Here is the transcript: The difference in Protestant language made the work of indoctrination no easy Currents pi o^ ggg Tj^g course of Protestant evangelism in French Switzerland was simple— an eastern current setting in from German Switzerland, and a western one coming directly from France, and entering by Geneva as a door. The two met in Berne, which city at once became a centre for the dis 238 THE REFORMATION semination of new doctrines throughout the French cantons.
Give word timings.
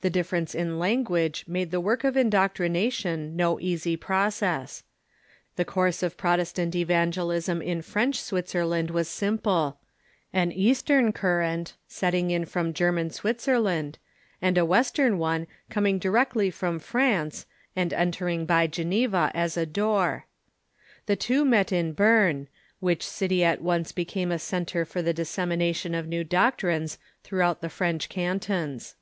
The 0.00 0.10
difference 0.10 0.56
in 0.56 0.74
Protestant 0.76 0.80
language 0.80 1.44
made 1.46 1.70
the 1.70 1.78
work 1.80 2.02
of 2.02 2.16
indoctrination 2.16 3.36
no 3.36 3.60
easy 3.60 3.96
Currents 3.96 4.40
pi 4.40 4.46
o^ 4.46 4.60
ggg 4.60 4.82
Tj^g 5.62 5.66
course 5.66 6.02
of 6.02 6.16
Protestant 6.16 6.74
evangelism 6.74 7.62
in 7.62 7.80
French 7.80 8.20
Switzerland 8.20 8.90
was 8.90 9.06
simple— 9.06 9.78
an 10.32 10.50
eastern 10.50 11.12
current 11.12 11.74
setting 11.86 12.32
in 12.32 12.44
from 12.44 12.74
German 12.74 13.10
Switzerland, 13.10 13.98
and 14.42 14.58
a 14.58 14.64
western 14.64 15.16
one 15.16 15.46
coming 15.70 16.00
directly 16.00 16.50
from 16.50 16.80
France, 16.80 17.46
and 17.76 17.92
entering 17.92 18.44
by 18.44 18.66
Geneva 18.66 19.30
as 19.32 19.56
a 19.56 19.64
door. 19.64 20.26
The 21.06 21.14
two 21.14 21.44
met 21.44 21.70
in 21.70 21.92
Berne, 21.92 22.48
which 22.80 23.06
city 23.06 23.44
at 23.44 23.62
once 23.62 23.92
became 23.92 24.32
a 24.32 24.40
centre 24.40 24.84
for 24.84 25.02
the 25.02 25.14
dis 25.14 25.32
238 25.32 25.56
THE 25.56 25.68
REFORMATION 25.68 25.92
semination 25.92 25.98
of 26.00 26.08
new 26.08 26.24
doctrines 26.24 26.98
throughout 27.22 27.60
the 27.60 27.70
French 27.70 28.08
cantons. 28.08 28.96